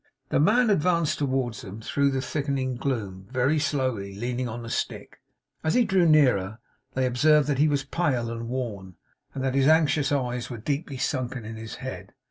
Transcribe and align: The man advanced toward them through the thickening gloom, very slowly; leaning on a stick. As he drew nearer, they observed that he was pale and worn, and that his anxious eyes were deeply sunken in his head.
The 0.29 0.39
man 0.39 0.71
advanced 0.71 1.19
toward 1.19 1.53
them 1.53 1.79
through 1.79 2.09
the 2.09 2.21
thickening 2.21 2.75
gloom, 2.75 3.27
very 3.29 3.59
slowly; 3.59 4.15
leaning 4.15 4.49
on 4.49 4.65
a 4.65 4.69
stick. 4.71 5.21
As 5.63 5.75
he 5.75 5.85
drew 5.85 6.07
nearer, 6.07 6.57
they 6.95 7.05
observed 7.05 7.47
that 7.49 7.59
he 7.59 7.67
was 7.67 7.83
pale 7.83 8.31
and 8.31 8.49
worn, 8.49 8.95
and 9.35 9.43
that 9.43 9.53
his 9.53 9.67
anxious 9.67 10.11
eyes 10.11 10.49
were 10.49 10.57
deeply 10.57 10.97
sunken 10.97 11.45
in 11.45 11.55
his 11.55 11.75
head. 11.85 12.13